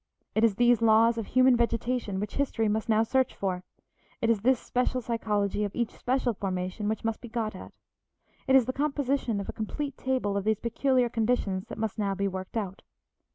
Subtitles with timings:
[0.33, 3.63] It is these laws of human vegetation which history must now search for;
[4.19, 7.71] it is this special psychology of each special formation which must be got at;
[8.47, 12.15] it is the composition of a complete table of these peculiar conditions that must now
[12.15, 12.81] be worked out.